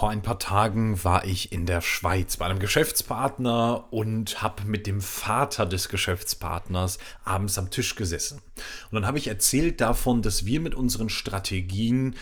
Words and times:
Vor 0.00 0.08
ein 0.08 0.22
paar 0.22 0.38
Tagen 0.38 1.04
war 1.04 1.26
ich 1.26 1.52
in 1.52 1.66
der 1.66 1.82
Schweiz 1.82 2.38
bei 2.38 2.46
einem 2.46 2.58
Geschäftspartner 2.58 3.84
und 3.90 4.40
habe 4.40 4.64
mit 4.64 4.86
dem 4.86 5.02
Vater 5.02 5.66
des 5.66 5.90
Geschäftspartners 5.90 6.96
abends 7.22 7.58
am 7.58 7.68
Tisch 7.68 7.96
gesessen. 7.96 8.40
Und 8.90 8.94
dann 8.94 9.06
habe 9.06 9.18
ich 9.18 9.26
erzählt 9.26 9.82
davon, 9.82 10.22
dass 10.22 10.46
wir 10.46 10.60
mit 10.60 10.74
unseren 10.74 11.10
Strategien 11.10 12.16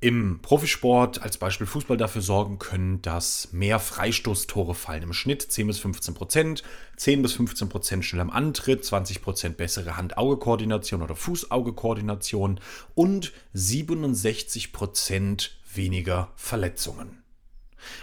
im 0.00 0.40
Profisport, 0.40 1.20
als 1.20 1.36
Beispiel 1.36 1.66
Fußball, 1.66 1.98
dafür 1.98 2.22
sorgen 2.22 2.58
können, 2.58 3.02
dass 3.02 3.52
mehr 3.52 3.80
Freistoßtore 3.80 4.74
fallen. 4.74 5.02
Im 5.02 5.12
Schnitt 5.12 5.42
10 5.42 5.66
bis 5.66 5.78
15 5.78 6.14
Prozent, 6.14 6.62
10 6.96 7.20
bis 7.20 7.34
15 7.34 7.68
Prozent 7.68 8.04
schnell 8.06 8.22
am 8.22 8.30
Antritt, 8.30 8.82
20 8.82 9.20
Prozent 9.20 9.58
bessere 9.58 9.98
Hand-Auge-Koordination 9.98 11.02
oder 11.02 11.16
Fuß-Auge-Koordination 11.16 12.60
und 12.94 13.32
67 13.52 14.72
Prozent 14.72 15.59
weniger 15.74 16.32
Verletzungen. 16.36 17.22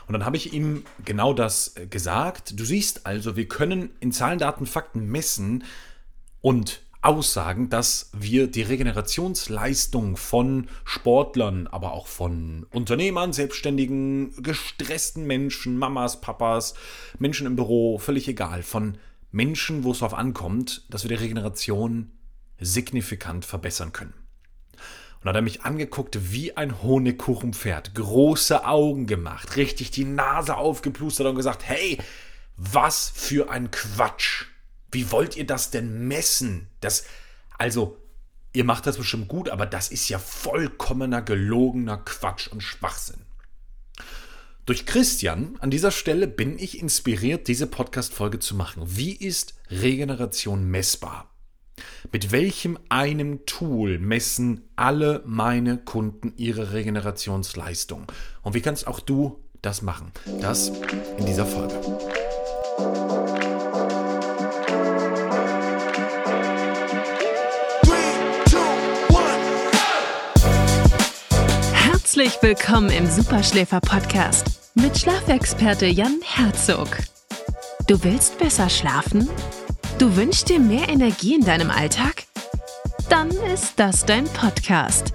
Und 0.08 0.14
dann 0.14 0.26
habe 0.26 0.38
ich 0.38 0.54
ihm 0.54 0.84
genau 1.06 1.34
das 1.34 1.76
äh, 1.78 1.88
gesagt. 1.88 2.60
Du 2.60 2.66
siehst 2.66 3.06
also, 3.06 3.36
wir 3.36 3.48
können 3.48 3.92
in 4.00 4.12
Zahlen, 4.12 4.40
Daten, 4.40 4.66
Fakten 4.66 5.08
messen 5.08 5.64
und 6.42 6.82
aussagen, 7.02 7.70
dass 7.70 8.10
wir 8.14 8.48
die 8.48 8.64
Regenerationsleistung 8.64 10.18
von 10.18 10.68
Sportlern, 10.84 11.68
aber 11.68 11.94
auch 11.94 12.08
von 12.08 12.66
Unternehmern, 12.72 13.34
Selbstständigen, 13.34 14.42
gestressten 14.42 15.26
Menschen, 15.26 15.78
Mamas, 15.78 16.22
Papas, 16.22 16.74
Menschen 17.20 17.48
im 17.48 17.56
Büro, 17.56 17.98
völlig 18.00 18.28
egal, 18.28 18.64
von 18.64 18.98
Menschen, 19.32 19.84
wo 19.84 19.92
es 19.92 20.00
darauf 20.00 20.16
ankommt, 20.16 20.86
dass 20.90 21.04
wir 21.04 21.10
die 21.10 21.24
Regeneration 21.24 22.12
signifikant 22.60 23.46
verbessern 23.46 23.94
können. 23.94 24.14
Und 25.28 25.34
dann 25.34 25.44
hat 25.44 25.50
er 25.50 25.56
mich 25.56 25.66
angeguckt 25.66 26.32
wie 26.32 26.56
ein 26.56 26.82
Honigkuchenpferd, 26.82 27.94
große 27.96 28.64
Augen 28.64 29.08
gemacht, 29.08 29.58
richtig 29.58 29.92
die 29.92 30.06
Nase 30.06 30.56
aufgeplustert 30.56 31.28
und 31.28 31.36
gesagt, 31.36 31.68
hey, 31.68 31.98
was 32.56 33.12
für 33.14 33.50
ein 33.50 33.70
Quatsch. 33.70 34.46
Wie 34.90 35.12
wollt 35.12 35.36
ihr 35.36 35.46
das 35.46 35.70
denn 35.70 36.08
messen? 36.08 36.70
Das, 36.80 37.04
also, 37.58 37.98
ihr 38.54 38.64
macht 38.64 38.88
das 38.88 38.96
bestimmt 38.96 39.28
gut, 39.28 39.50
aber 39.50 39.66
das 39.66 39.90
ist 39.90 40.08
ja 40.08 40.18
vollkommener 40.18 41.22
gelogener 41.22 41.98
Quatsch 41.98 42.48
und 42.48 42.64
Schwachsinn. 42.64 43.26
Durch 44.66 44.86
Christian 44.86 45.58
an 45.60 45.72
dieser 45.72 45.92
Stelle 45.92 46.30
bin 46.30 46.58
ich 46.58 46.80
inspiriert, 46.80 47.50
diese 47.50 47.68
Podcast-Folge 47.68 48.40
zu 48.40 48.56
machen. 48.56 48.84
Wie 48.86 49.12
ist 49.12 49.56
Regeneration 49.70 50.72
messbar? 50.72 51.30
Mit 52.12 52.32
welchem 52.32 52.80
einem 52.90 53.46
Tool 53.46 54.00
messen 54.00 54.62
alle 54.76 55.22
meine 55.26 55.78
Kunden 55.78 56.34
ihre 56.38 56.74
Regenerationsleistung? 56.74 58.12
Und 58.42 58.54
wie 58.54 58.62
kannst 58.62 58.88
auch 58.88 59.00
du 59.00 59.44
das 59.62 59.82
machen? 59.82 60.12
Das 60.40 60.72
in 61.18 61.26
dieser 61.26 61.46
Folge. 61.46 61.76
Herzlich 71.74 72.38
willkommen 72.42 72.90
im 72.90 73.08
Superschläfer 73.08 73.82
Podcast 73.82 74.72
mit 74.76 74.98
Schlafexperte 74.98 75.88
Jan 75.88 76.20
Herzog. 76.24 76.88
Du 77.88 78.04
willst 78.04 78.38
besser 78.40 78.70
schlafen? 78.70 79.30
Du 80.00 80.16
wünschst 80.16 80.50
dir 80.50 80.60
mehr 80.60 80.90
Energie 80.90 81.34
in 81.34 81.44
deinem 81.44 81.72
Alltag? 81.72 82.26
Dann 83.10 83.32
ist 83.52 83.74
das 83.78 84.06
dein 84.06 84.26
Podcast. 84.26 85.12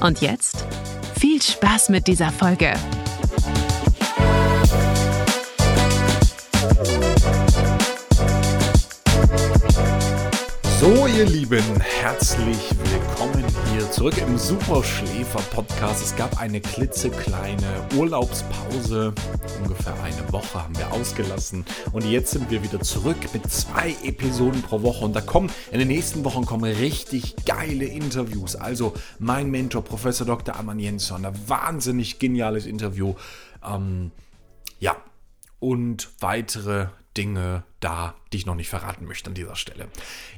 Und 0.00 0.20
jetzt 0.20 0.66
viel 1.18 1.40
Spaß 1.40 1.88
mit 1.88 2.06
dieser 2.06 2.30
Folge. 2.30 2.74
So, 10.78 11.06
ihr 11.06 11.24
Lieben, 11.24 11.64
herzlich 11.80 12.58
willkommen 12.84 13.33
hier 13.74 13.90
zurück 13.90 14.16
im 14.18 14.38
Superschläfer 14.38 15.40
Podcast. 15.50 16.04
Es 16.04 16.14
gab 16.14 16.40
eine 16.40 16.60
klitzekleine 16.60 17.88
Urlaubspause. 17.96 19.12
Ungefähr 19.60 19.94
eine 20.04 20.32
Woche 20.32 20.62
haben 20.62 20.78
wir 20.78 20.92
ausgelassen. 20.92 21.64
Und 21.90 22.04
jetzt 22.04 22.30
sind 22.30 22.52
wir 22.52 22.62
wieder 22.62 22.78
zurück 22.82 23.16
mit 23.32 23.50
zwei 23.50 23.96
Episoden 24.04 24.62
pro 24.62 24.82
Woche. 24.82 25.04
Und 25.04 25.16
da 25.16 25.20
kommen 25.20 25.50
in 25.72 25.80
den 25.80 25.88
nächsten 25.88 26.24
Wochen 26.24 26.46
kommen 26.46 26.72
richtig 26.72 27.34
geile 27.46 27.86
Interviews. 27.86 28.54
Also 28.54 28.94
mein 29.18 29.50
Mentor, 29.50 29.82
Professor 29.82 30.24
Dr. 30.24 30.54
Amann 30.54 30.78
Jensson, 30.78 31.24
ein 31.24 31.34
wahnsinnig 31.48 32.20
geniales 32.20 32.66
Interview. 32.66 33.14
Ähm, 33.66 34.12
ja, 34.78 34.96
und 35.58 36.10
weitere 36.20 36.86
Dinge 37.16 37.64
da, 37.80 38.14
die 38.32 38.38
ich 38.38 38.46
noch 38.46 38.54
nicht 38.54 38.68
verraten 38.68 39.06
möchte 39.06 39.28
an 39.28 39.34
dieser 39.34 39.56
Stelle. 39.56 39.88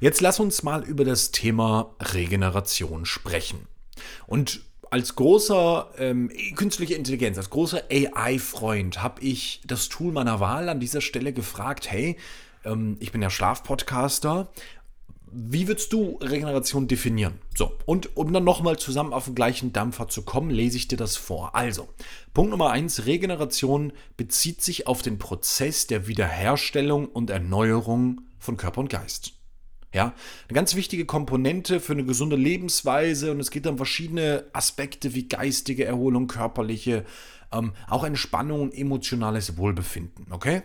Jetzt 0.01 0.21
lass 0.21 0.41
uns 0.41 0.63
mal 0.63 0.85
über 0.85 1.05
das 1.05 1.31
Thema 1.31 1.95
Regeneration 2.01 3.07
sprechen. 3.07 3.67
Und 4.27 4.61
als 4.91 5.17
großer 5.17 5.91
ähm, 5.99 6.31
künstliche 6.55 6.95
Intelligenz, 6.95 7.39
als 7.39 7.51
großer 7.51 7.85
AI-Freund 7.91 9.03
habe 9.03 9.21
ich 9.21 9.61
das 9.65 9.89
Tool 9.89 10.13
meiner 10.13 10.41
Wahl 10.41 10.69
an 10.69 10.81
dieser 10.81 11.01
Stelle 11.01 11.33
gefragt, 11.33 11.91
hey, 11.91 12.17
ähm, 12.65 12.97
ich 13.01 13.13
bin 13.13 13.23
ja 13.23 13.31
Schlafpodcaster, 13.31 14.49
wie 15.31 15.67
würdest 15.67 15.93
du 15.93 16.19
Regeneration 16.21 16.87
definieren? 16.87 17.41
So, 17.57 17.73
und 17.85 18.17
um 18.17 18.33
dann 18.33 18.45
nochmal 18.45 18.79
zusammen 18.79 19.13
auf 19.13 19.25
den 19.25 19.35
gleichen 19.35 19.73
Dampfer 19.73 20.09
zu 20.09 20.23
kommen, 20.23 20.51
lese 20.51 20.77
ich 20.77 20.89
dir 20.89 20.97
das 20.97 21.17
vor. 21.17 21.55
Also, 21.55 21.89
Punkt 22.33 22.53
Nummer 22.53 22.71
eins: 22.71 23.07
Regeneration 23.07 23.93
bezieht 24.17 24.63
sich 24.63 24.87
auf 24.87 25.03
den 25.03 25.19
Prozess 25.19 25.87
der 25.87 26.07
Wiederherstellung 26.07 27.07
und 27.07 27.31
Erneuerung 27.31 28.23
von 28.39 28.57
Körper 28.57 28.81
und 28.81 28.91
Geist. 28.91 29.33
Ja, 29.93 30.15
eine 30.49 30.55
ganz 30.55 30.75
wichtige 30.75 31.07
Komponente 31.07 31.81
für 31.81 31.93
eine 31.93 32.05
gesunde 32.05 32.37
Lebensweise 32.37 33.31
und 33.33 33.41
es 33.41 33.51
geht 33.51 33.67
um 33.67 33.79
verschiedene 33.79 34.45
Aspekte 34.53 35.15
wie 35.15 35.27
geistige 35.27 35.85
Erholung, 35.87 36.27
körperliche, 36.27 37.05
ähm, 37.51 37.73
auch 37.89 38.05
Entspannung 38.05 38.61
und 38.61 38.75
emotionales 38.75 39.57
Wohlbefinden. 39.57 40.27
Okay? 40.31 40.63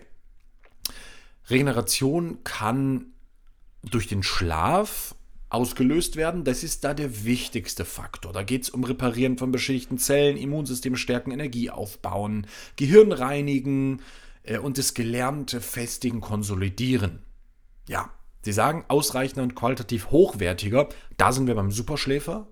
Regeneration 1.50 2.44
kann 2.44 3.11
durch 3.84 4.08
den 4.08 4.24
Schlaf 4.24 5.16
ausgelöst 5.50 6.16
werden. 6.16 6.44
Das 6.44 6.64
ist 6.64 6.84
da 6.84 6.94
der 6.94 7.26
wichtigste 7.26 7.86
Faktor. 7.86 8.32
Da 8.32 8.44
geht 8.44 8.64
es 8.64 8.70
um 8.70 8.84
Reparieren 8.84 9.38
von 9.38 9.52
beschädigten 9.52 9.98
Zellen, 9.98 10.38
Immunsystem 10.38 10.96
stärken, 10.96 11.32
Energie 11.32 11.70
aufbauen, 11.70 12.48
Gehirn 12.78 13.12
reinigen 13.12 14.02
äh, 14.44 14.58
und 14.58 14.78
das 14.78 14.94
Gelernte 14.94 15.62
festigen, 15.62 16.22
konsolidieren. 16.22 17.20
Ja, 17.88 18.12
Sie 18.44 18.54
sagen 18.54 18.86
ausreichender 18.88 19.44
und 19.44 19.56
qualitativ 19.56 20.10
hochwertiger. 20.10 20.90
Da 21.18 21.32
sind 21.32 21.48
wir 21.48 21.56
beim 21.56 21.72
Superschläfer 21.72 22.48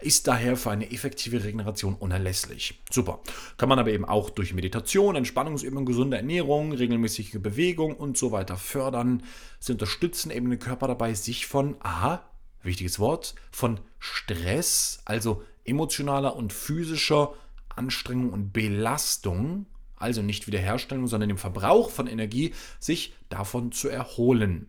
ist 0.00 0.26
daher 0.26 0.56
für 0.56 0.70
eine 0.70 0.90
effektive 0.90 1.44
Regeneration 1.44 1.94
unerlässlich. 1.94 2.80
Super. 2.90 3.20
Kann 3.56 3.68
man 3.68 3.78
aber 3.78 3.90
eben 3.90 4.04
auch 4.04 4.30
durch 4.30 4.54
Meditation, 4.54 5.16
Entspannungsübungen, 5.16 5.86
gesunde 5.86 6.16
Ernährung, 6.16 6.72
regelmäßige 6.72 7.38
Bewegung 7.40 7.94
und 7.94 8.16
so 8.16 8.32
weiter 8.32 8.56
fördern. 8.56 9.22
Sie 9.60 9.72
unterstützen 9.72 10.30
eben 10.30 10.50
den 10.50 10.58
Körper 10.58 10.88
dabei, 10.88 11.14
sich 11.14 11.46
von, 11.46 11.76
aha, 11.80 12.22
wichtiges 12.62 12.98
Wort, 12.98 13.34
von 13.50 13.80
Stress, 13.98 15.00
also 15.04 15.42
emotionaler 15.64 16.36
und 16.36 16.52
physischer 16.52 17.34
Anstrengung 17.68 18.32
und 18.32 18.52
Belastung, 18.52 19.66
also 19.96 20.22
nicht 20.22 20.46
Wiederherstellung, 20.46 21.06
sondern 21.06 21.28
dem 21.28 21.38
Verbrauch 21.38 21.90
von 21.90 22.06
Energie, 22.06 22.54
sich 22.78 23.14
davon 23.28 23.72
zu 23.72 23.88
erholen. 23.88 24.68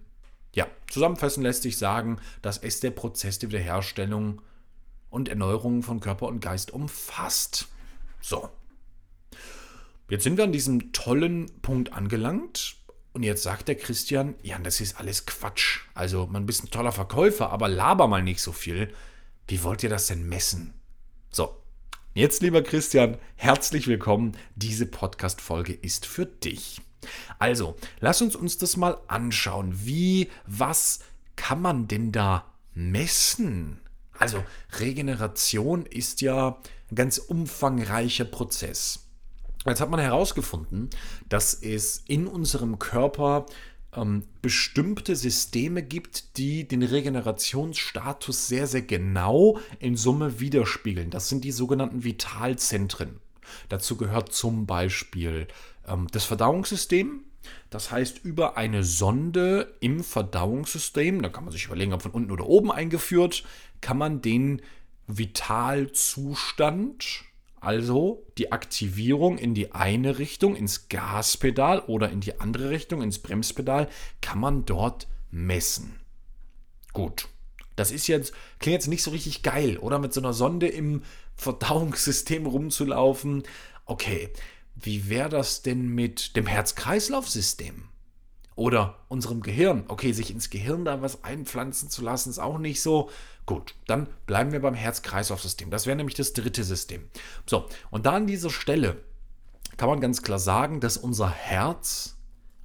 Ja, 0.53 0.67
zusammenfassend 0.89 1.43
lässt 1.43 1.63
sich 1.63 1.77
sagen, 1.77 2.17
dass 2.41 2.57
es 2.57 2.79
der 2.79 2.91
Prozess 2.91 3.39
der 3.39 3.49
Wiederherstellung 3.49 4.41
und 5.09 5.29
Erneuerung 5.29 5.83
von 5.83 5.99
Körper 5.99 6.27
und 6.27 6.39
Geist 6.39 6.71
umfasst. 6.71 7.67
So. 8.21 8.49
Jetzt 10.09 10.23
sind 10.23 10.37
wir 10.37 10.43
an 10.43 10.51
diesem 10.51 10.91
tollen 10.91 11.51
Punkt 11.61 11.93
angelangt. 11.93 12.75
Und 13.13 13.23
jetzt 13.23 13.43
sagt 13.43 13.67
der 13.67 13.75
Christian, 13.75 14.35
ja, 14.43 14.57
das 14.59 14.81
ist 14.81 14.99
alles 14.99 15.25
Quatsch. 15.25 15.81
Also, 15.93 16.27
man 16.27 16.45
bist 16.45 16.63
ein 16.63 16.69
toller 16.69 16.91
Verkäufer, 16.91 17.49
aber 17.49 17.67
laber 17.67 18.07
mal 18.07 18.23
nicht 18.23 18.41
so 18.41 18.51
viel. 18.51 18.93
Wie 19.47 19.63
wollt 19.63 19.83
ihr 19.83 19.89
das 19.89 20.07
denn 20.07 20.29
messen? 20.29 20.73
So, 21.31 21.63
jetzt, 22.13 22.41
lieber 22.41 22.61
Christian, 22.61 23.17
herzlich 23.35 23.87
willkommen. 23.87 24.37
Diese 24.55 24.85
Podcast-Folge 24.85 25.73
ist 25.73 26.05
für 26.05 26.27
dich. 26.27 26.81
Also, 27.39 27.75
lass 27.99 28.21
uns 28.21 28.35
uns 28.35 28.57
das 28.57 28.77
mal 28.77 28.97
anschauen. 29.07 29.73
Wie, 29.73 30.29
was 30.45 30.99
kann 31.35 31.61
man 31.61 31.87
denn 31.87 32.11
da 32.11 32.45
messen? 32.73 33.79
Also 34.19 34.43
Regeneration 34.79 35.85
ist 35.85 36.21
ja 36.21 36.59
ein 36.91 36.95
ganz 36.95 37.17
umfangreicher 37.17 38.25
Prozess. 38.25 39.05
Jetzt 39.65 39.81
hat 39.81 39.89
man 39.89 39.99
herausgefunden, 39.99 40.89
dass 41.27 41.53
es 41.53 42.03
in 42.07 42.27
unserem 42.27 42.79
Körper 42.79 43.45
ähm, 43.95 44.23
bestimmte 44.41 45.15
Systeme 45.15 45.83
gibt, 45.83 46.37
die 46.37 46.67
den 46.67 46.83
Regenerationsstatus 46.83 48.47
sehr, 48.47 48.67
sehr 48.67 48.81
genau 48.81 49.59
in 49.79 49.95
Summe 49.95 50.39
widerspiegeln. 50.39 51.09
Das 51.09 51.29
sind 51.29 51.43
die 51.43 51.51
sogenannten 51.51 52.03
Vitalzentren. 52.03 53.19
Dazu 53.67 53.97
gehört 53.97 54.31
zum 54.31 54.65
Beispiel 54.65 55.47
ähm, 55.87 56.07
das 56.11 56.25
Verdauungssystem. 56.25 57.21
Das 57.69 57.91
heißt, 57.91 58.23
über 58.23 58.57
eine 58.57 58.83
Sonde 58.83 59.75
im 59.79 60.03
Verdauungssystem, 60.03 61.21
da 61.21 61.29
kann 61.29 61.43
man 61.43 61.51
sich 61.51 61.65
überlegen, 61.65 61.93
ob 61.93 62.01
von 62.01 62.11
unten 62.11 62.31
oder 62.31 62.47
oben 62.47 62.71
eingeführt, 62.71 63.43
kann 63.81 63.97
man 63.97 64.21
den 64.21 64.61
Vitalzustand, 65.07 67.23
also 67.59 68.25
die 68.37 68.51
Aktivierung 68.51 69.37
in 69.37 69.53
die 69.53 69.73
eine 69.73 70.19
Richtung, 70.19 70.55
ins 70.55 70.89
Gaspedal 70.89 71.79
oder 71.81 72.09
in 72.09 72.21
die 72.21 72.39
andere 72.39 72.69
Richtung, 72.69 73.01
ins 73.01 73.19
Bremspedal, 73.19 73.89
kann 74.21 74.39
man 74.39 74.65
dort 74.65 75.07
messen. 75.31 75.99
Gut. 76.93 77.27
Das 77.75 77.91
ist 77.91 78.07
jetzt, 78.07 78.33
klingt 78.59 78.73
jetzt 78.73 78.87
nicht 78.87 79.03
so 79.03 79.11
richtig 79.11 79.41
geil, 79.41 79.77
oder? 79.77 79.99
Mit 79.99 80.13
so 80.13 80.19
einer 80.19 80.33
Sonde 80.33 80.67
im 80.67 81.03
Verdauungssystem 81.35 82.45
rumzulaufen. 82.45 83.43
Okay, 83.85 84.33
wie 84.81 85.09
wäre 85.09 85.29
das 85.29 85.61
denn 85.61 85.87
mit 85.87 86.35
dem 86.35 86.47
Herz-Kreislauf-System? 86.47 87.85
Oder 88.55 88.97
unserem 89.07 89.41
Gehirn? 89.41 89.85
Okay, 89.87 90.11
sich 90.11 90.31
ins 90.31 90.49
Gehirn 90.49 90.83
da 90.83 91.01
was 91.01 91.23
einpflanzen 91.23 91.89
zu 91.89 92.01
lassen, 92.01 92.29
ist 92.29 92.39
auch 92.39 92.57
nicht 92.57 92.81
so. 92.81 93.09
Gut, 93.45 93.73
dann 93.87 94.07
bleiben 94.25 94.51
wir 94.51 94.59
beim 94.61 94.73
Herz-Kreislauf-System. 94.73 95.71
Das 95.71 95.85
wäre 95.85 95.95
nämlich 95.95 96.15
das 96.15 96.33
dritte 96.33 96.63
System. 96.63 97.07
So, 97.45 97.67
und 97.89 98.05
da 98.05 98.13
an 98.13 98.27
dieser 98.27 98.49
Stelle 98.49 99.03
kann 99.77 99.89
man 99.89 100.01
ganz 100.01 100.21
klar 100.21 100.39
sagen, 100.39 100.81
dass 100.81 100.97
unser 100.97 101.29
Herz, 101.29 102.17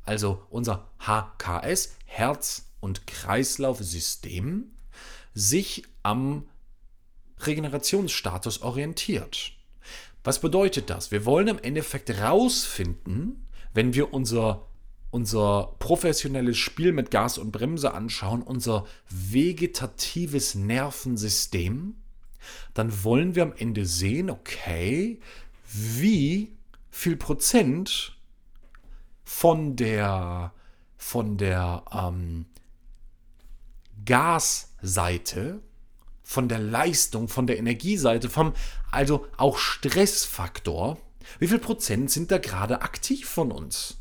also 0.04 0.42
unser 0.50 0.90
HKS, 0.98 1.94
Herz- 2.06 2.66
und 2.80 3.06
Kreislaufsystem, 3.06 4.72
sich 5.32 5.84
am 6.02 6.48
Regenerationsstatus 7.38 8.62
orientiert. 8.62 9.53
Was 10.24 10.40
bedeutet 10.40 10.88
das? 10.88 11.10
Wir 11.10 11.26
wollen 11.26 11.48
im 11.48 11.58
Endeffekt 11.58 12.10
rausfinden, 12.22 13.46
wenn 13.74 13.92
wir 13.92 14.14
unser, 14.14 14.66
unser 15.10 15.76
professionelles 15.78 16.56
Spiel 16.56 16.92
mit 16.92 17.10
Gas 17.10 17.36
und 17.36 17.52
Bremse 17.52 17.92
anschauen, 17.92 18.42
unser 18.42 18.86
vegetatives 19.10 20.54
Nervensystem, 20.54 21.96
dann 22.72 23.04
wollen 23.04 23.34
wir 23.34 23.42
am 23.42 23.52
Ende 23.52 23.84
sehen, 23.84 24.30
okay, 24.30 25.20
wie 25.70 26.56
viel 26.90 27.16
Prozent 27.16 28.16
von 29.24 29.76
der, 29.76 30.54
von 30.96 31.36
der 31.36 31.84
ähm, 31.92 32.46
Gasseite 34.06 35.60
von 36.24 36.48
der 36.48 36.58
Leistung, 36.58 37.28
von 37.28 37.46
der 37.46 37.58
Energieseite, 37.58 38.28
vom 38.28 38.54
also 38.90 39.26
auch 39.36 39.58
Stressfaktor, 39.58 40.98
wie 41.38 41.48
viel 41.48 41.58
Prozent 41.58 42.10
sind 42.10 42.30
da 42.30 42.38
gerade 42.38 42.82
aktiv 42.82 43.28
von 43.28 43.52
uns? 43.52 43.98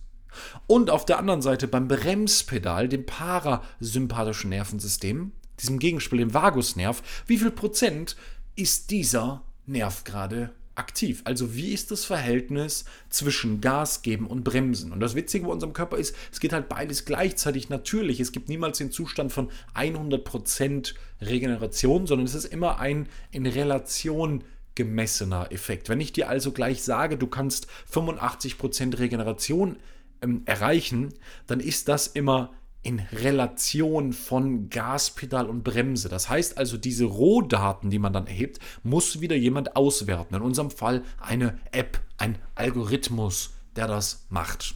Und 0.65 0.89
auf 0.89 1.05
der 1.05 1.19
anderen 1.19 1.43
Seite 1.43 1.67
beim 1.67 1.87
Bremspedal, 1.87 2.89
dem 2.89 3.05
parasympathischen 3.05 4.49
Nervensystem, 4.49 5.31
diesem 5.59 5.77
Gegenspiel, 5.77 6.19
dem 6.19 6.33
Vagusnerv, 6.33 7.03
wie 7.27 7.37
viel 7.37 7.51
Prozent 7.51 8.15
ist 8.55 8.89
dieser 8.89 9.43
Nerv 9.65 10.03
gerade 10.03 10.53
aktiv. 10.75 11.21
Also 11.25 11.55
wie 11.55 11.73
ist 11.73 11.91
das 11.91 12.05
Verhältnis 12.05 12.85
zwischen 13.09 13.61
Gas 13.61 14.01
geben 14.01 14.27
und 14.27 14.43
Bremsen? 14.43 14.91
Und 14.91 14.99
das 14.99 15.15
Witzige 15.15 15.45
bei 15.45 15.51
unserem 15.51 15.73
Körper 15.73 15.97
ist, 15.97 16.15
es 16.31 16.39
geht 16.39 16.53
halt 16.53 16.69
beides 16.69 17.05
gleichzeitig 17.05 17.69
natürlich. 17.69 18.19
Es 18.19 18.31
gibt 18.31 18.49
niemals 18.49 18.77
den 18.77 18.91
Zustand 18.91 19.31
von 19.31 19.49
100% 19.75 20.93
Regeneration, 21.21 22.07
sondern 22.07 22.25
es 22.25 22.35
ist 22.35 22.45
immer 22.45 22.79
ein 22.79 23.07
in 23.31 23.45
Relation 23.45 24.43
gemessener 24.75 25.51
Effekt. 25.51 25.89
Wenn 25.89 26.01
ich 26.01 26.13
dir 26.13 26.29
also 26.29 26.51
gleich 26.51 26.83
sage, 26.83 27.17
du 27.17 27.27
kannst 27.27 27.67
85% 27.91 28.97
Regeneration 28.99 29.77
ähm, 30.21 30.41
erreichen, 30.45 31.13
dann 31.47 31.59
ist 31.59 31.87
das 31.87 32.07
immer 32.07 32.53
in 32.83 32.99
Relation 32.99 34.11
von 34.11 34.69
Gaspedal 34.69 35.49
und 35.49 35.63
Bremse. 35.63 36.09
Das 36.09 36.29
heißt 36.29 36.57
also, 36.57 36.77
diese 36.77 37.05
Rohdaten, 37.05 37.89
die 37.89 37.99
man 37.99 38.11
dann 38.11 38.27
erhebt, 38.27 38.59
muss 38.83 39.21
wieder 39.21 39.37
jemand 39.37 39.77
auswerten. 39.77 40.35
In 40.35 40.41
unserem 40.41 40.69
Fall 40.69 41.03
eine 41.19 41.57
App, 41.71 42.01
ein 42.17 42.37
Algorithmus, 42.55 43.53
der 43.77 43.87
das 43.87 44.25
macht. 44.29 44.75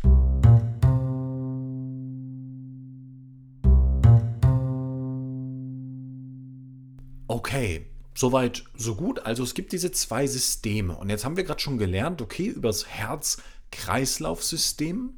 Okay, 7.30 7.88
soweit, 8.16 8.64
so 8.78 8.96
gut. 8.96 9.20
Also 9.20 9.44
es 9.44 9.54
gibt 9.54 9.74
diese 9.74 9.92
zwei 9.92 10.28
Systeme. 10.28 10.96
Und 10.96 11.10
jetzt 11.10 11.26
haben 11.26 11.36
wir 11.36 11.44
gerade 11.44 11.60
schon 11.60 11.78
gelernt, 11.78 12.22
okay, 12.22 12.48
über 12.48 12.70
das 12.70 12.88
Herz-Kreislauf-System 12.88 15.10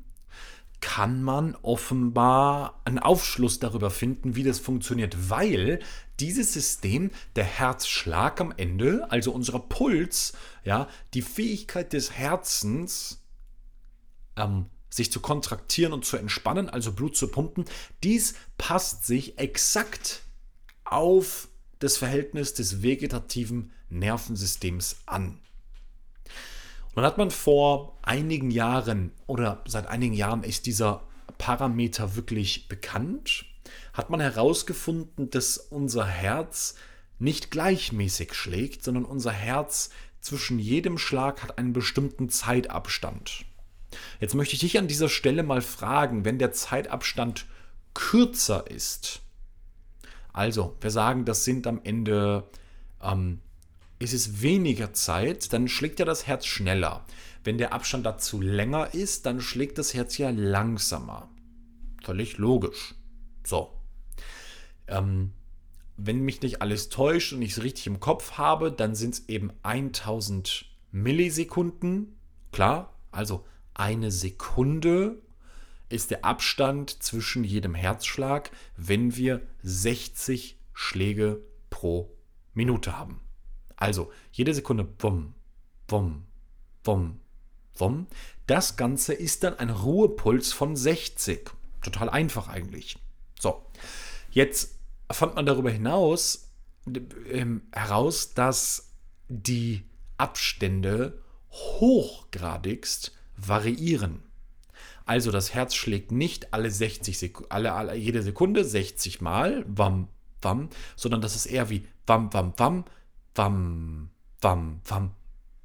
kann 0.82 1.22
man 1.24 1.56
offenbar 1.62 2.82
einen 2.86 3.00
Aufschluss 3.00 3.60
darüber 3.60 3.90
finden, 3.90 4.36
wie 4.36 4.44
das 4.44 4.60
funktioniert, 4.60 5.30
weil 5.30 5.80
dieses 6.20 6.54
System, 6.54 7.12
der 7.36 7.44
Herzschlag 7.44 8.40
am 8.42 8.54
Ende, 8.56 9.10
also 9.10 9.32
unser 9.32 9.60
Puls, 9.60 10.34
ja, 10.64 10.88
die 11.14 11.22
Fähigkeit 11.22 11.94
des 11.94 12.12
Herzens, 12.12 13.24
ähm, 14.36 14.66
sich 14.90 15.12
zu 15.12 15.20
kontraktieren 15.20 15.94
und 15.94 16.06
zu 16.06 16.18
entspannen, 16.18 16.70
also 16.70 16.92
Blut 16.92 17.16
zu 17.16 17.28
pumpen, 17.28 17.66
dies 18.04 18.34
passt 18.58 19.06
sich 19.06 19.38
exakt 19.38 20.24
auf 20.84 21.48
das 21.80 21.98
Verhältnis 21.98 22.54
des 22.54 22.82
vegetativen 22.82 23.72
Nervensystems 23.90 24.98
an. 25.06 25.40
Nun 27.00 27.06
hat 27.06 27.18
man 27.18 27.32
vor 27.32 27.98
einigen 28.02 28.52
Jahren 28.52 29.14
oder 29.26 29.64
seit 29.66 29.88
einigen 29.88 30.14
Jahren 30.14 30.44
ist 30.44 30.66
dieser 30.66 31.08
Parameter 31.38 32.18
wirklich 32.18 32.68
bekannt, 32.68 33.46
hat 33.94 34.10
man 34.10 34.20
herausgefunden, 34.20 35.30
dass 35.30 35.58
unser 35.58 36.06
Herz 36.06 36.76
nicht 37.18 37.52
gleichmäßig 37.52 38.34
schlägt, 38.34 38.84
sondern 38.84 39.06
unser 39.06 39.32
Herz 39.32 39.92
zwischen 40.20 40.60
jedem 40.60 40.98
Schlag 40.98 41.42
hat 41.42 41.58
einen 41.58 41.72
bestimmten 41.72 42.28
Zeitabstand. 42.28 43.46
Jetzt 44.20 44.36
möchte 44.36 44.56
ich 44.56 44.60
dich 44.60 44.78
an 44.78 44.90
dieser 44.90 45.08
Stelle 45.08 45.44
mal 45.44 45.62
fragen, 45.62 46.26
wenn 46.26 46.38
der 46.38 46.52
Zeitabstand 46.52 47.46
kürzer 47.94 48.70
ist, 48.70 49.22
also 50.34 50.76
wir 50.82 50.92
sagen, 50.92 51.24
das 51.24 51.46
sind 51.46 51.66
am 51.66 51.80
Ende 51.82 52.44
ähm, 53.02 53.40
ist 54.00 54.14
es 54.14 54.42
weniger 54.42 54.94
Zeit, 54.94 55.52
dann 55.52 55.68
schlägt 55.68 56.00
ja 56.00 56.06
das 56.06 56.26
Herz 56.26 56.46
schneller. 56.46 57.06
Wenn 57.44 57.58
der 57.58 57.74
Abstand 57.74 58.06
dazu 58.06 58.42
länger 58.42 58.94
ist, 58.94 59.26
dann 59.26 59.42
schlägt 59.42 59.78
das 59.78 59.94
Herz 59.94 60.18
ja 60.18 60.30
langsamer. 60.30 61.30
Völlig 62.02 62.38
logisch. 62.38 62.96
So. 63.46 63.74
Ähm, 64.88 65.34
wenn 65.98 66.22
mich 66.22 66.42
nicht 66.42 66.62
alles 66.62 66.88
täuscht 66.88 67.34
und 67.34 67.42
ich 67.42 67.52
es 67.52 67.64
richtig 67.64 67.88
im 67.88 68.00
Kopf 68.00 68.34
habe, 68.34 68.72
dann 68.72 68.96
sind 68.96 69.16
es 69.16 69.30
eben 69.30 69.52
1000 69.64 70.66
Millisekunden. 70.92 72.18
Klar, 72.52 72.98
also 73.12 73.46
eine 73.74 74.12
Sekunde 74.12 75.22
ist 75.90 76.12
der 76.12 76.24
Abstand 76.24 77.04
zwischen 77.04 77.44
jedem 77.44 77.76
Herzschlag, 77.76 78.52
wenn 78.78 79.16
wir 79.18 79.42
60 79.64 80.58
Schläge 80.74 81.44
pro 81.70 82.16
Minute 82.54 82.98
haben. 82.98 83.22
Also 83.80 84.12
jede 84.34 84.54
Sekunde, 84.54 84.88
wumm, 85.00 85.34
wumm, 85.88 86.26
wumm, 86.84 87.20
wumm. 87.76 88.08
Das 88.46 88.76
Ganze 88.76 89.14
ist 89.14 89.44
dann 89.44 89.58
ein 89.58 89.70
Ruhepuls 89.70 90.52
von 90.52 90.76
60. 90.76 91.50
Total 91.82 92.10
einfach 92.10 92.50
eigentlich. 92.50 92.98
So, 93.40 93.66
jetzt 94.32 94.78
fand 95.10 95.36
man 95.36 95.46
darüber 95.46 95.72
hinaus 95.72 96.52
äh, 96.88 97.46
heraus, 97.72 98.34
dass 98.34 98.92
die 99.30 99.86
Abstände 100.18 101.24
hochgradigst 101.52 103.14
variieren. 103.38 104.24
Also 105.06 105.32
das 105.32 105.54
Herz 105.54 105.74
schlägt 105.74 106.12
nicht 106.12 106.54
alle 106.54 106.70
60 106.70 107.18
Sekunden, 107.18 107.50
alle, 107.50 107.74
alle, 107.74 107.96
jede 107.96 108.22
Sekunde 108.24 108.66
60 108.66 109.22
Mal, 109.22 109.64
wam, 109.68 110.10
wam, 110.42 110.70
sondern 110.98 111.22
das 111.22 111.38
ist 111.38 111.46
eher 111.46 111.70
wie 111.70 111.88
wam, 112.06 112.34
wam, 112.34 112.54
wam, 112.58 112.86
wam, 113.40 114.10
wam, 114.42 114.82
wam, 114.84 115.14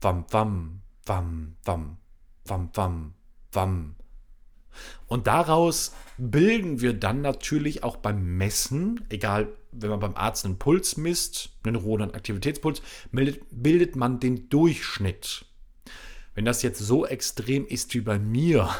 wam, 0.00 0.24
wam, 0.30 0.82
wam, 1.06 1.56
wam, 1.64 1.98
wam, 2.44 2.70
wam, 2.72 3.14
wam. 3.52 3.96
Und 5.08 5.26
daraus 5.26 5.92
bilden 6.16 6.80
wir 6.80 6.92
dann 6.92 7.20
natürlich 7.20 7.82
auch 7.82 7.96
beim 7.96 8.36
Messen, 8.36 9.04
egal, 9.08 9.48
wenn 9.72 9.90
man 9.90 9.98
beim 9.98 10.14
Arzt 10.14 10.44
einen 10.44 10.58
Puls 10.58 10.96
misst, 10.96 11.50
einen 11.64 11.74
rohen 11.74 12.14
Aktivitätspuls, 12.14 12.80
bildet, 13.10 13.42
bildet 13.50 13.96
man 13.96 14.20
den 14.20 14.48
Durchschnitt. 14.48 15.44
Wenn 16.36 16.44
das 16.44 16.62
jetzt 16.62 16.78
so 16.78 17.04
extrem 17.04 17.66
ist 17.66 17.92
wie 17.94 18.02
bei 18.02 18.20
mir, 18.20 18.70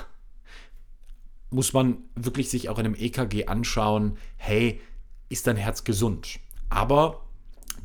muss 1.50 1.72
man 1.72 1.98
wirklich 2.14 2.48
sich 2.48 2.68
auch 2.68 2.78
in 2.78 2.86
einem 2.86 2.94
EKG 2.94 3.46
anschauen, 3.46 4.18
hey, 4.36 4.80
ist 5.28 5.48
dein 5.48 5.56
Herz 5.56 5.82
gesund? 5.82 6.38
Aber 6.68 7.23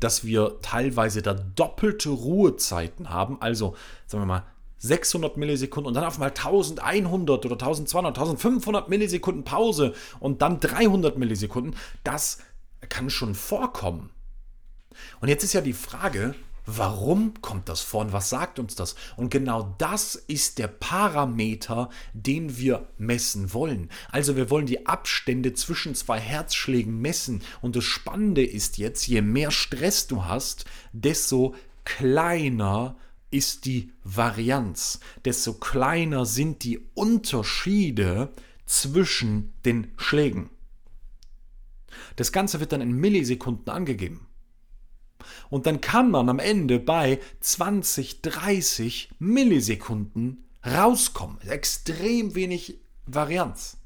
dass 0.00 0.24
wir 0.24 0.58
teilweise 0.62 1.22
da 1.22 1.34
doppelte 1.34 2.10
Ruhezeiten 2.10 3.10
haben, 3.10 3.40
also 3.40 3.76
sagen 4.06 4.22
wir 4.22 4.26
mal 4.26 4.44
600 4.78 5.36
Millisekunden 5.36 5.88
und 5.88 5.94
dann 5.94 6.04
auf 6.04 6.18
mal 6.18 6.30
1100 6.30 7.44
oder 7.44 7.54
1200, 7.54 8.16
1500 8.16 8.88
Millisekunden 8.88 9.44
Pause 9.44 9.94
und 10.20 10.42
dann 10.42 10.58
300 10.58 11.18
Millisekunden, 11.18 11.76
das 12.02 12.38
kann 12.88 13.10
schon 13.10 13.34
vorkommen. 13.34 14.10
Und 15.20 15.28
jetzt 15.28 15.44
ist 15.44 15.52
ja 15.52 15.60
die 15.60 15.74
Frage, 15.74 16.34
Warum 16.76 17.34
kommt 17.40 17.68
das 17.68 17.80
vor 17.80 18.02
und 18.02 18.12
was 18.12 18.30
sagt 18.30 18.60
uns 18.60 18.76
das? 18.76 18.94
Und 19.16 19.30
genau 19.30 19.74
das 19.78 20.14
ist 20.14 20.58
der 20.58 20.68
Parameter, 20.68 21.90
den 22.12 22.58
wir 22.58 22.88
messen 22.96 23.52
wollen. 23.52 23.90
Also 24.10 24.36
wir 24.36 24.50
wollen 24.50 24.66
die 24.66 24.86
Abstände 24.86 25.52
zwischen 25.54 25.96
zwei 25.96 26.20
Herzschlägen 26.20 27.00
messen. 27.00 27.42
Und 27.60 27.74
das 27.74 27.84
Spannende 27.84 28.44
ist 28.44 28.78
jetzt, 28.78 29.08
je 29.08 29.20
mehr 29.20 29.50
Stress 29.50 30.06
du 30.06 30.24
hast, 30.26 30.64
desto 30.92 31.56
kleiner 31.84 32.96
ist 33.32 33.64
die 33.64 33.92
Varianz, 34.04 35.00
desto 35.24 35.54
kleiner 35.54 36.24
sind 36.24 36.62
die 36.62 36.80
Unterschiede 36.94 38.30
zwischen 38.66 39.52
den 39.64 39.92
Schlägen. 39.96 40.50
Das 42.14 42.30
Ganze 42.30 42.60
wird 42.60 42.72
dann 42.72 42.80
in 42.80 42.92
Millisekunden 42.92 43.72
angegeben. 43.72 44.26
Und 45.48 45.66
dann 45.66 45.80
kann 45.80 46.10
man 46.10 46.28
am 46.28 46.38
Ende 46.38 46.78
bei 46.78 47.20
20, 47.40 48.22
30 48.22 49.10
Millisekunden 49.18 50.44
rauskommen. 50.64 51.40
Extrem 51.42 52.34
wenig 52.34 52.80
Varianz. 53.06 53.76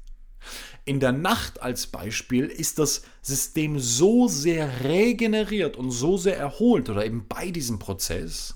In 0.85 0.99
der 0.99 1.11
Nacht 1.11 1.61
als 1.63 1.87
Beispiel 1.87 2.45
ist 2.45 2.77
das 2.77 3.01
System 3.21 3.79
so 3.79 4.27
sehr 4.27 4.83
regeneriert 4.83 5.77
und 5.77 5.89
so 5.89 6.17
sehr 6.17 6.37
erholt 6.37 6.89
oder 6.89 7.03
eben 7.05 7.27
bei 7.27 7.49
diesem 7.49 7.79
Prozess, 7.79 8.55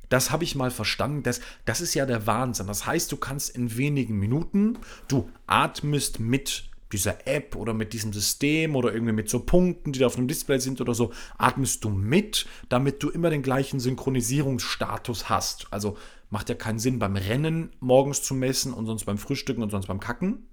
das 0.09 0.31
habe 0.31 0.45
ich 0.45 0.55
mal 0.55 0.71
verstanden. 0.71 1.25
Das, 1.25 1.41
das 1.65 1.81
ist 1.81 1.95
ja 1.95 2.07
der 2.07 2.27
Wahnsinn. 2.27 2.69
Das 2.69 2.87
heißt, 2.87 3.11
du 3.11 3.17
kannst 3.17 3.57
in 3.57 3.77
wenigen 3.77 4.19
Minuten, 4.19 4.79
du 5.09 5.29
atmest 5.47 6.21
mit 6.21 6.71
dieser 6.95 7.27
App 7.27 7.57
oder 7.57 7.75
mit 7.75 7.93
diesem 7.93 8.13
System 8.13 8.77
oder 8.77 8.95
irgendwie 8.95 9.13
mit 9.13 9.29
so 9.29 9.41
Punkten, 9.41 9.93
die 9.93 9.99
da 9.99 10.07
auf 10.07 10.15
dem 10.15 10.29
Display 10.29 10.59
sind 10.59 10.81
oder 10.81 10.95
so, 10.95 11.13
atmest 11.37 11.85
du 11.85 11.91
mit, 11.91 12.47
damit 12.69 13.03
du 13.03 13.11
immer 13.11 13.31
den 13.31 13.43
gleichen 13.43 13.81
Synchronisierungsstatus 13.81 15.29
hast. 15.29 15.67
Also 15.71 15.97
macht 16.31 16.49
ja 16.49 16.55
keinen 16.55 16.79
Sinn 16.79 16.99
beim 16.99 17.17
Rennen 17.17 17.71
morgens 17.81 18.23
zu 18.23 18.35
messen 18.35 18.73
und 18.73 18.87
sonst 18.87 19.05
beim 19.05 19.19
Frühstücken 19.19 19.63
und 19.63 19.71
sonst 19.71 19.87
beim 19.87 20.01
Kacken. 20.01 20.49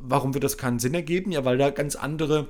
Warum 0.00 0.34
wird 0.34 0.44
das 0.44 0.58
keinen 0.58 0.78
Sinn 0.78 0.94
ergeben? 0.94 1.32
Ja, 1.32 1.44
weil 1.44 1.58
da 1.58 1.70
ganz 1.70 1.96
andere 1.96 2.48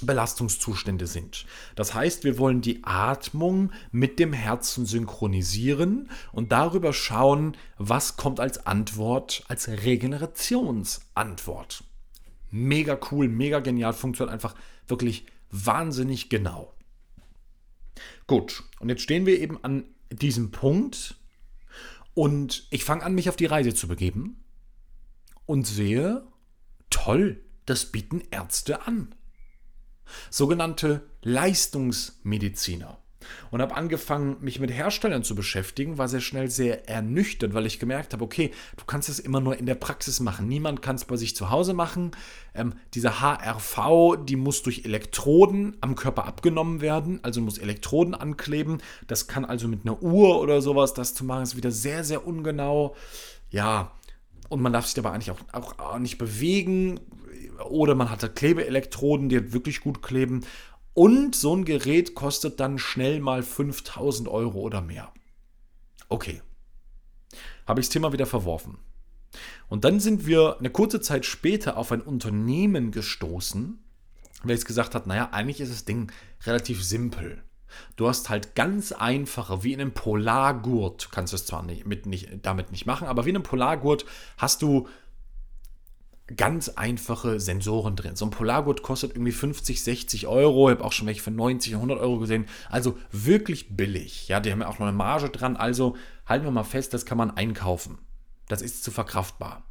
Belastungszustände 0.00 1.06
sind. 1.06 1.44
Das 1.74 1.92
heißt, 1.92 2.24
wir 2.24 2.38
wollen 2.38 2.60
die 2.60 2.84
Atmung 2.84 3.72
mit 3.90 4.20
dem 4.20 4.32
Herzen 4.32 4.86
synchronisieren 4.86 6.08
und 6.32 6.52
darüber 6.52 6.92
schauen, 6.92 7.56
was 7.78 8.16
kommt 8.16 8.38
als 8.38 8.64
Antwort, 8.66 9.42
als 9.48 9.68
Regenerationsantwort 9.68 11.82
mega 12.50 12.98
cool, 13.10 13.28
mega 13.28 13.60
genial, 13.60 13.92
funktioniert 13.92 14.32
einfach 14.32 14.54
wirklich 14.86 15.26
wahnsinnig 15.50 16.28
genau. 16.28 16.74
Gut, 18.26 18.64
und 18.80 18.88
jetzt 18.88 19.02
stehen 19.02 19.26
wir 19.26 19.40
eben 19.40 19.62
an 19.64 19.84
diesem 20.10 20.50
Punkt 20.50 21.16
und 22.14 22.66
ich 22.70 22.84
fange 22.84 23.04
an, 23.04 23.14
mich 23.14 23.28
auf 23.28 23.36
die 23.36 23.46
Reise 23.46 23.74
zu 23.74 23.88
begeben 23.88 24.44
und 25.46 25.66
sehe, 25.66 26.26
toll, 26.90 27.44
das 27.66 27.86
bieten 27.86 28.22
Ärzte 28.30 28.86
an. 28.86 29.14
Sogenannte 30.30 31.08
Leistungsmediziner 31.22 32.98
und 33.50 33.60
habe 33.60 33.76
angefangen, 33.76 34.36
mich 34.40 34.60
mit 34.60 34.70
Herstellern 34.70 35.24
zu 35.24 35.34
beschäftigen, 35.34 35.98
war 35.98 36.08
sehr 36.08 36.20
schnell 36.20 36.50
sehr 36.50 36.88
ernüchtert, 36.88 37.54
weil 37.54 37.66
ich 37.66 37.78
gemerkt 37.78 38.12
habe, 38.12 38.24
okay, 38.24 38.52
du 38.76 38.84
kannst 38.84 39.08
es 39.08 39.18
immer 39.18 39.40
nur 39.40 39.58
in 39.58 39.66
der 39.66 39.74
Praxis 39.74 40.20
machen. 40.20 40.48
Niemand 40.48 40.82
kann 40.82 40.96
es 40.96 41.04
bei 41.04 41.16
sich 41.16 41.34
zu 41.34 41.50
Hause 41.50 41.74
machen. 41.74 42.12
Ähm, 42.54 42.74
diese 42.94 43.20
HRV, 43.20 44.24
die 44.24 44.36
muss 44.36 44.62
durch 44.62 44.84
Elektroden 44.84 45.76
am 45.80 45.96
Körper 45.96 46.26
abgenommen 46.26 46.80
werden, 46.80 47.20
also 47.22 47.40
muss 47.40 47.58
Elektroden 47.58 48.14
ankleben. 48.14 48.78
Das 49.06 49.26
kann 49.26 49.44
also 49.44 49.68
mit 49.68 49.82
einer 49.84 50.02
Uhr 50.02 50.40
oder 50.40 50.60
sowas, 50.62 50.94
das 50.94 51.14
zu 51.14 51.24
machen, 51.24 51.42
ist 51.42 51.56
wieder 51.56 51.70
sehr, 51.70 52.04
sehr 52.04 52.26
ungenau. 52.26 52.94
Ja, 53.50 53.92
und 54.48 54.62
man 54.62 54.72
darf 54.72 54.86
sich 54.86 54.94
dabei 54.94 55.10
eigentlich 55.10 55.30
auch, 55.30 55.78
auch 55.78 55.98
nicht 55.98 56.18
bewegen. 56.18 57.00
Oder 57.68 57.94
man 57.94 58.10
hatte 58.10 58.28
Klebeelektroden, 58.28 59.28
die 59.28 59.52
wirklich 59.52 59.80
gut 59.80 60.02
kleben. 60.02 60.44
Und 60.98 61.36
so 61.36 61.54
ein 61.54 61.64
Gerät 61.64 62.16
kostet 62.16 62.58
dann 62.58 62.76
schnell 62.76 63.20
mal 63.20 63.44
5000 63.44 64.28
Euro 64.28 64.58
oder 64.58 64.80
mehr. 64.80 65.12
Okay. 66.08 66.42
Habe 67.68 67.78
ich 67.78 67.86
das 67.86 67.92
Thema 67.92 68.12
wieder 68.12 68.26
verworfen. 68.26 68.78
Und 69.68 69.84
dann 69.84 70.00
sind 70.00 70.26
wir 70.26 70.58
eine 70.58 70.70
kurze 70.70 71.00
Zeit 71.00 71.24
später 71.24 71.76
auf 71.76 71.92
ein 71.92 72.00
Unternehmen 72.00 72.90
gestoßen, 72.90 73.78
welches 74.42 74.64
gesagt 74.64 74.96
hat, 74.96 75.06
naja, 75.06 75.28
eigentlich 75.30 75.60
ist 75.60 75.70
das 75.70 75.84
Ding 75.84 76.10
relativ 76.44 76.82
simpel. 76.82 77.44
Du 77.94 78.08
hast 78.08 78.28
halt 78.28 78.56
ganz 78.56 78.90
einfache, 78.90 79.62
wie 79.62 79.74
in 79.74 79.80
einem 79.80 79.94
Polargurt, 79.94 81.12
kannst 81.12 81.32
du 81.32 81.36
es 81.36 81.46
zwar 81.46 81.62
nicht, 81.62 81.86
mit 81.86 82.06
nicht, 82.06 82.28
damit 82.42 82.72
nicht 82.72 82.86
machen, 82.86 83.06
aber 83.06 83.24
wie 83.24 83.30
in 83.30 83.36
einem 83.36 83.44
Polargurt 83.44 84.04
hast 84.36 84.62
du 84.62 84.88
ganz 86.36 86.68
einfache 86.68 87.40
Sensoren 87.40 87.96
drin. 87.96 88.16
So 88.16 88.26
ein 88.26 88.30
Polargurt 88.30 88.82
kostet 88.82 89.12
irgendwie 89.12 89.32
50, 89.32 89.82
60 89.82 90.26
Euro. 90.26 90.68
Ich 90.68 90.76
habe 90.76 90.84
auch 90.84 90.92
schon 90.92 91.06
welche 91.06 91.22
für 91.22 91.30
90, 91.30 91.74
100 91.74 91.98
Euro 91.98 92.18
gesehen. 92.18 92.46
Also 92.68 92.98
wirklich 93.10 93.76
billig. 93.76 94.28
Ja, 94.28 94.40
die 94.40 94.52
haben 94.52 94.60
ja 94.60 94.68
auch 94.68 94.78
noch 94.78 94.86
eine 94.86 94.96
Marge 94.96 95.30
dran. 95.30 95.56
Also 95.56 95.96
halten 96.26 96.44
wir 96.44 96.50
mal 96.50 96.64
fest, 96.64 96.92
das 96.92 97.06
kann 97.06 97.18
man 97.18 97.30
einkaufen. 97.30 97.98
Das 98.46 98.62
ist 98.62 98.84
zu 98.84 98.90
verkraftbar. 98.90 99.64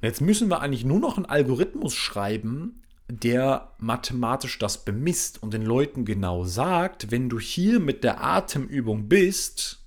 Und 0.00 0.04
jetzt 0.04 0.20
müssen 0.20 0.48
wir 0.48 0.60
eigentlich 0.60 0.84
nur 0.84 1.00
noch 1.00 1.16
einen 1.16 1.26
Algorithmus 1.26 1.94
schreiben, 1.94 2.82
der 3.08 3.72
mathematisch 3.78 4.58
das 4.58 4.84
bemisst 4.84 5.42
und 5.42 5.54
den 5.54 5.62
Leuten 5.62 6.04
genau 6.04 6.44
sagt, 6.44 7.10
wenn 7.10 7.28
du 7.28 7.40
hier 7.40 7.80
mit 7.80 8.04
der 8.04 8.22
Atemübung 8.22 9.08
bist, 9.08 9.77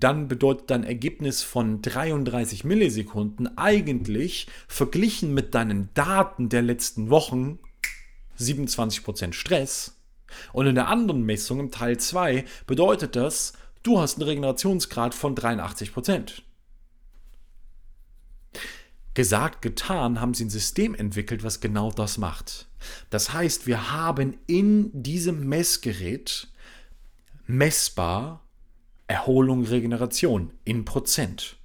dann 0.00 0.28
bedeutet 0.28 0.70
dein 0.70 0.84
Ergebnis 0.84 1.42
von 1.42 1.82
33 1.82 2.64
Millisekunden 2.64 3.58
eigentlich 3.58 4.46
verglichen 4.68 5.34
mit 5.34 5.54
deinen 5.54 5.92
Daten 5.94 6.48
der 6.48 6.62
letzten 6.62 7.10
Wochen 7.10 7.58
27% 8.38 9.32
Stress. 9.32 9.98
Und 10.52 10.66
in 10.66 10.74
der 10.74 10.88
anderen 10.88 11.22
Messung 11.24 11.60
im 11.60 11.70
Teil 11.70 11.98
2 11.98 12.44
bedeutet 12.66 13.16
das, 13.16 13.52
du 13.82 14.00
hast 14.00 14.16
einen 14.16 14.28
Regenerationsgrad 14.28 15.14
von 15.14 15.34
83%. 15.34 16.42
Gesagt, 19.14 19.60
getan, 19.60 20.20
haben 20.20 20.32
sie 20.32 20.46
ein 20.46 20.50
System 20.50 20.94
entwickelt, 20.94 21.44
was 21.44 21.60
genau 21.60 21.90
das 21.90 22.16
macht. 22.16 22.68
Das 23.10 23.34
heißt, 23.34 23.66
wir 23.66 23.92
haben 23.92 24.38
in 24.46 24.90
diesem 25.02 25.46
Messgerät 25.48 26.48
messbar 27.46 28.41
Erholung, 29.06 29.64
Regeneration 29.64 30.52
in 30.64 30.84
Prozent. 30.84 31.56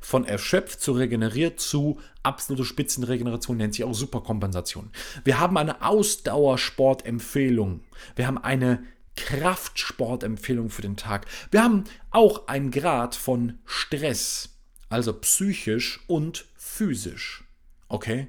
Von 0.00 0.24
erschöpft 0.24 0.80
zu 0.80 0.92
regeneriert 0.92 1.60
zu 1.60 2.00
absolute 2.22 2.64
Spitzenregeneration 2.64 3.56
nennt 3.56 3.74
sich 3.74 3.84
auch 3.84 3.94
Superkompensation. 3.94 4.90
Wir 5.24 5.38
haben 5.40 5.58
eine 5.58 5.82
Ausdauersportempfehlung. 5.82 7.80
Wir 8.16 8.26
haben 8.26 8.38
eine 8.38 8.84
Kraftsportempfehlung 9.16 10.70
für 10.70 10.82
den 10.82 10.96
Tag. 10.96 11.26
Wir 11.50 11.62
haben 11.62 11.84
auch 12.10 12.48
einen 12.48 12.70
Grad 12.70 13.14
von 13.14 13.58
Stress, 13.64 14.56
also 14.88 15.12
psychisch 15.12 16.00
und 16.06 16.46
physisch. 16.56 17.44
Okay? 17.88 18.28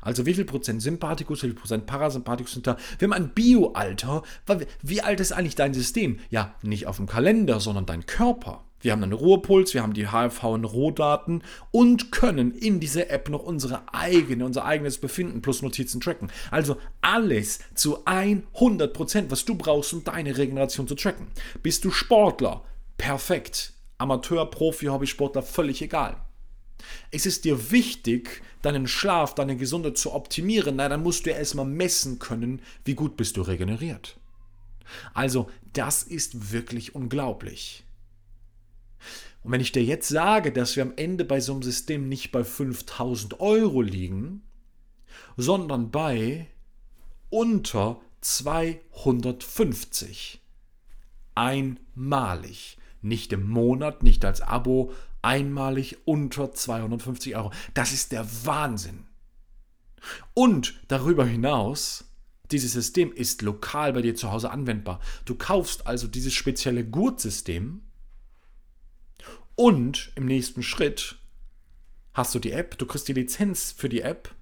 Also 0.00 0.26
wie 0.26 0.34
viel 0.34 0.44
Prozent 0.44 0.82
Sympathikus, 0.82 1.42
wie 1.42 1.48
viel 1.48 1.54
Prozent 1.54 1.86
Parasympathikus 1.86 2.52
sind 2.52 2.66
da? 2.66 2.76
Wir 2.98 3.06
haben 3.06 3.12
ein 3.12 3.30
Bioalter. 3.30 4.22
Wie 4.82 5.00
alt 5.00 5.20
ist 5.20 5.32
eigentlich 5.32 5.54
dein 5.54 5.74
System? 5.74 6.20
Ja, 6.30 6.54
nicht 6.62 6.86
auf 6.86 6.96
dem 6.96 7.06
Kalender, 7.06 7.60
sondern 7.60 7.86
dein 7.86 8.06
Körper. 8.06 8.64
Wir 8.84 8.92
haben 8.92 9.02
einen 9.02 9.14
Ruhepuls, 9.14 9.72
wir 9.72 9.82
haben 9.82 9.94
die 9.94 10.08
HFV 10.08 10.44
und 10.44 10.64
Rohdaten 10.66 11.42
und 11.70 12.12
können 12.12 12.52
in 12.52 12.80
dieser 12.80 13.08
App 13.10 13.30
noch 13.30 13.42
unsere 13.42 13.94
eigene, 13.94 14.44
unser 14.44 14.66
eigenes 14.66 14.98
Befinden 14.98 15.40
plus 15.40 15.62
Notizen 15.62 16.02
tracken. 16.02 16.30
Also 16.50 16.76
alles 17.00 17.60
zu 17.74 18.04
100%, 18.04 18.88
Prozent, 18.88 19.30
was 19.30 19.46
du 19.46 19.54
brauchst, 19.54 19.94
um 19.94 20.04
deine 20.04 20.36
Regeneration 20.36 20.86
zu 20.86 20.96
tracken. 20.96 21.28
Bist 21.62 21.86
du 21.86 21.90
Sportler? 21.90 22.62
Perfekt. 22.98 23.72
Amateur, 23.96 24.44
Profi, 24.50 24.86
Hobbysportler, 24.86 25.40
völlig 25.40 25.80
egal. 25.80 26.18
Es 27.10 27.24
ist 27.24 27.46
dir 27.46 27.70
wichtig, 27.70 28.42
deinen 28.64 28.86
Schlaf, 28.86 29.34
deine 29.34 29.56
Gesundheit 29.56 29.98
zu 29.98 30.12
optimieren, 30.12 30.76
na, 30.76 30.88
dann 30.88 31.02
musst 31.02 31.26
du 31.26 31.30
erstmal 31.30 31.66
messen 31.66 32.18
können, 32.18 32.62
wie 32.84 32.94
gut 32.94 33.16
bist 33.16 33.36
du 33.36 33.42
regeneriert. 33.42 34.18
Also, 35.12 35.50
das 35.72 36.02
ist 36.02 36.52
wirklich 36.52 36.94
unglaublich. 36.94 37.84
Und 39.42 39.52
wenn 39.52 39.60
ich 39.60 39.72
dir 39.72 39.84
jetzt 39.84 40.08
sage, 40.08 40.52
dass 40.52 40.76
wir 40.76 40.82
am 40.82 40.94
Ende 40.96 41.24
bei 41.24 41.40
so 41.40 41.52
einem 41.52 41.62
System 41.62 42.08
nicht 42.08 42.32
bei 42.32 42.44
5000 42.44 43.40
Euro 43.40 43.82
liegen, 43.82 44.42
sondern 45.36 45.90
bei 45.90 46.46
unter 47.28 48.00
250. 48.20 50.40
Einmalig. 51.34 52.78
Nicht 53.04 53.32
im 53.32 53.48
Monat, 53.48 54.02
nicht 54.02 54.24
als 54.24 54.40
Abo, 54.40 54.92
einmalig 55.22 55.98
unter 56.06 56.52
250 56.52 57.36
Euro. 57.36 57.52
Das 57.74 57.92
ist 57.92 58.12
der 58.12 58.26
Wahnsinn. 58.44 59.06
Und 60.32 60.74
darüber 60.88 61.24
hinaus, 61.24 62.04
dieses 62.50 62.72
System 62.72 63.12
ist 63.12 63.42
lokal 63.42 63.92
bei 63.92 64.02
dir 64.02 64.14
zu 64.14 64.32
Hause 64.32 64.50
anwendbar. 64.50 65.00
Du 65.24 65.34
kaufst 65.34 65.86
also 65.86 66.08
dieses 66.08 66.34
spezielle 66.34 66.84
Gurtsystem 66.84 67.82
und 69.54 70.12
im 70.14 70.26
nächsten 70.26 70.62
Schritt 70.62 71.16
hast 72.12 72.34
du 72.34 72.38
die 72.38 72.52
App, 72.52 72.78
du 72.78 72.86
kriegst 72.86 73.08
die 73.08 73.12
Lizenz 73.12 73.72
für 73.72 73.88
die 73.88 74.02
App 74.02 74.34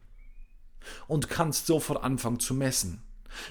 und 1.06 1.28
kannst 1.28 1.66
sofort 1.66 2.02
anfangen 2.02 2.40
zu 2.40 2.54
messen. 2.54 3.02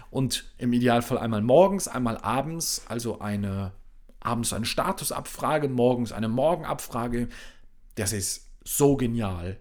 Und 0.10 0.54
im 0.58 0.74
Idealfall 0.74 1.18
einmal 1.18 1.42
morgens, 1.42 1.88
einmal 1.88 2.18
abends, 2.18 2.84
also 2.88 3.20
eine 3.20 3.74
abends 4.22 4.54
eine 4.54 4.66
Statusabfrage, 4.66 5.68
morgens 5.68 6.12
eine 6.12 6.30
Morgenabfrage. 6.30 7.28
Das 7.96 8.14
ist 8.14 8.48
so 8.64 8.96
genial. 8.96 9.60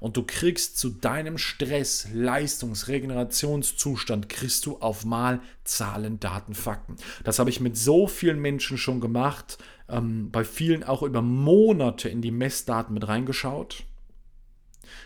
Und 0.00 0.16
du 0.16 0.24
kriegst 0.24 0.78
zu 0.78 0.90
deinem 0.90 1.38
Stress, 1.38 2.08
Leistungs-, 2.12 2.88
Regenerationszustand, 2.88 4.28
kriegst 4.28 4.66
du 4.66 4.78
auf 4.78 5.04
Mal 5.04 5.40
Zahlen, 5.64 6.20
Daten, 6.20 6.54
Fakten. 6.54 6.96
Das 7.24 7.38
habe 7.38 7.50
ich 7.50 7.60
mit 7.60 7.76
so 7.76 8.06
vielen 8.06 8.40
Menschen 8.40 8.78
schon 8.78 9.00
gemacht, 9.00 9.58
ähm, 9.88 10.30
bei 10.30 10.44
vielen 10.44 10.84
auch 10.84 11.02
über 11.02 11.22
Monate 11.22 12.08
in 12.08 12.20
die 12.20 12.30
Messdaten 12.30 12.94
mit 12.94 13.06
reingeschaut 13.06 13.84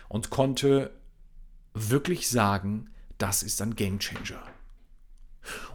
und 0.09 0.29
konnte 0.29 0.91
wirklich 1.73 2.29
sagen, 2.29 2.89
das 3.17 3.43
ist 3.43 3.61
ein 3.61 3.75
Gamechanger. 3.75 4.41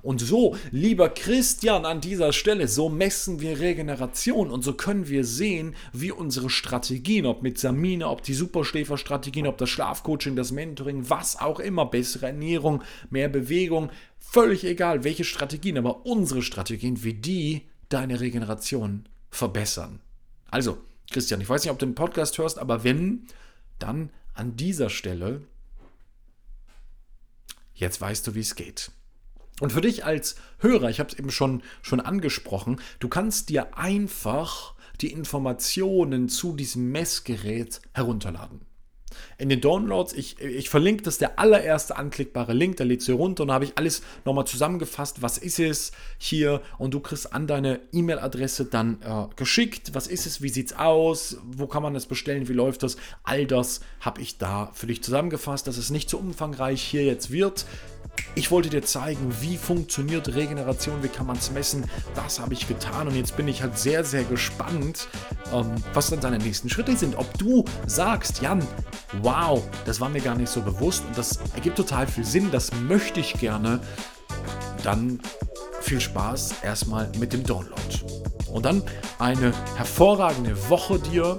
Und 0.02 0.20
so, 0.20 0.56
lieber 0.70 1.08
Christian, 1.08 1.84
an 1.84 2.00
dieser 2.00 2.32
Stelle, 2.32 2.68
so 2.68 2.88
messen 2.88 3.40
wir 3.40 3.58
Regeneration 3.58 4.50
und 4.50 4.62
so 4.62 4.74
können 4.74 5.08
wir 5.08 5.24
sehen, 5.24 5.74
wie 5.92 6.12
unsere 6.12 6.50
Strategien, 6.50 7.26
ob 7.26 7.42
mit 7.42 7.58
Samina, 7.58 8.08
ob 8.08 8.22
die 8.22 8.34
Superschläferstrategien, 8.34 9.46
ob 9.46 9.58
das 9.58 9.68
Schlafcoaching, 9.70 10.36
das 10.36 10.52
Mentoring, 10.52 11.10
was 11.10 11.40
auch 11.40 11.58
immer, 11.58 11.86
bessere 11.86 12.26
Ernährung, 12.26 12.82
mehr 13.10 13.28
Bewegung, 13.28 13.90
völlig 14.18 14.64
egal, 14.64 15.04
welche 15.04 15.24
Strategien, 15.24 15.78
aber 15.78 16.06
unsere 16.06 16.42
Strategien, 16.42 17.02
wie 17.02 17.14
die 17.14 17.62
deine 17.88 18.20
Regeneration 18.20 19.08
verbessern. 19.30 20.00
Also, 20.50 20.78
Christian, 21.10 21.40
ich 21.40 21.48
weiß 21.48 21.62
nicht, 21.62 21.72
ob 21.72 21.78
du 21.78 21.86
den 21.86 21.94
Podcast 21.94 22.38
hörst, 22.38 22.58
aber 22.58 22.84
wenn, 22.84 23.26
dann 23.78 24.10
an 24.34 24.56
dieser 24.56 24.90
Stelle, 24.90 25.42
jetzt 27.74 28.00
weißt 28.00 28.26
du, 28.26 28.34
wie 28.34 28.40
es 28.40 28.54
geht. 28.54 28.90
Und 29.60 29.72
für 29.72 29.80
dich 29.80 30.04
als 30.04 30.36
Hörer, 30.58 30.90
ich 30.90 31.00
habe 31.00 31.10
es 31.10 31.18
eben 31.18 31.30
schon, 31.30 31.62
schon 31.82 32.00
angesprochen, 32.00 32.80
du 32.98 33.08
kannst 33.08 33.48
dir 33.48 33.76
einfach 33.76 34.74
die 35.00 35.12
Informationen 35.12 36.28
zu 36.28 36.54
diesem 36.54 36.90
Messgerät 36.90 37.80
herunterladen. 37.92 38.60
In 39.38 39.48
den 39.48 39.60
Downloads, 39.60 40.12
ich, 40.12 40.40
ich 40.40 40.68
verlinke 40.68 41.02
das, 41.02 41.18
der 41.18 41.38
allererste 41.38 41.96
anklickbare 41.96 42.52
Link, 42.52 42.76
der 42.76 42.86
lädt 42.86 43.06
du 43.06 43.14
runter 43.14 43.42
und 43.42 43.48
da 43.48 43.54
habe 43.54 43.64
ich 43.64 43.76
alles 43.76 44.02
nochmal 44.24 44.46
zusammengefasst, 44.46 45.22
was 45.22 45.38
ist 45.38 45.58
es 45.58 45.92
hier 46.18 46.60
und 46.78 46.92
du 46.92 47.00
kriegst 47.00 47.32
an 47.32 47.46
deine 47.46 47.80
E-Mail-Adresse 47.92 48.66
dann 48.66 49.00
äh, 49.02 49.26
geschickt, 49.36 49.94
was 49.94 50.06
ist 50.06 50.26
es, 50.26 50.42
wie 50.42 50.48
sieht 50.48 50.72
es 50.72 50.76
aus, 50.76 51.38
wo 51.44 51.66
kann 51.66 51.82
man 51.82 51.94
das 51.94 52.06
bestellen, 52.06 52.48
wie 52.48 52.52
läuft 52.54 52.82
das, 52.82 52.96
all 53.22 53.46
das 53.46 53.80
habe 54.00 54.20
ich 54.20 54.38
da 54.38 54.70
für 54.74 54.86
dich 54.86 55.02
zusammengefasst, 55.02 55.66
dass 55.66 55.76
es 55.76 55.90
nicht 55.90 56.10
so 56.10 56.18
umfangreich 56.18 56.82
hier 56.82 57.04
jetzt 57.04 57.30
wird. 57.30 57.66
Ich 58.34 58.50
wollte 58.50 58.68
dir 58.68 58.82
zeigen, 58.82 59.34
wie 59.40 59.56
funktioniert 59.56 60.34
Regeneration, 60.34 61.02
wie 61.02 61.08
kann 61.08 61.26
man 61.26 61.36
es 61.38 61.50
messen. 61.50 61.84
Das 62.14 62.38
habe 62.38 62.52
ich 62.52 62.68
getan 62.68 63.08
und 63.08 63.16
jetzt 63.16 63.36
bin 63.36 63.48
ich 63.48 63.62
halt 63.62 63.78
sehr, 63.78 64.04
sehr 64.04 64.24
gespannt, 64.24 65.08
ähm, 65.52 65.72
was 65.94 66.10
dann 66.10 66.20
deine 66.20 66.38
nächsten 66.38 66.68
Schritte 66.68 66.96
sind. 66.96 67.16
Ob 67.16 67.32
du 67.38 67.64
sagst, 67.86 68.42
Jan, 68.42 68.66
wow, 69.22 69.62
das 69.84 70.00
war 70.00 70.08
mir 70.08 70.20
gar 70.20 70.34
nicht 70.34 70.50
so 70.50 70.60
bewusst 70.60 71.02
und 71.06 71.16
das 71.16 71.38
ergibt 71.54 71.76
total 71.76 72.06
viel 72.06 72.24
Sinn, 72.24 72.50
das 72.50 72.72
möchte 72.88 73.20
ich 73.20 73.34
gerne. 73.34 73.80
Dann 74.82 75.18
viel 75.80 76.00
Spaß 76.00 76.56
erstmal 76.62 77.10
mit 77.18 77.32
dem 77.32 77.42
Download. 77.42 77.80
Und 78.52 78.64
dann 78.64 78.82
eine 79.18 79.52
hervorragende 79.76 80.68
Woche 80.68 80.98
dir 80.98 81.38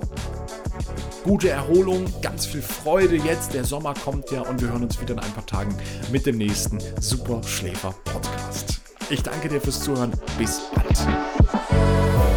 gute 1.27 1.49
Erholung, 1.49 2.05
ganz 2.21 2.45
viel 2.45 2.61
Freude 2.61 3.17
jetzt. 3.17 3.53
Der 3.53 3.65
Sommer 3.65 3.93
kommt 3.93 4.31
ja 4.31 4.41
und 4.41 4.61
wir 4.61 4.69
hören 4.69 4.83
uns 4.83 4.99
wieder 5.01 5.13
in 5.13 5.19
ein 5.19 5.31
paar 5.33 5.45
Tagen 5.45 5.75
mit 6.09 6.25
dem 6.25 6.37
nächsten 6.37 6.79
Super 7.01 7.43
Schläfer 7.43 7.93
Podcast. 8.05 8.79
Ich 9.09 9.23
danke 9.23 9.49
dir 9.49 9.59
fürs 9.59 9.81
Zuhören. 9.81 10.13
Bis 10.37 10.61
bald. 10.73 12.36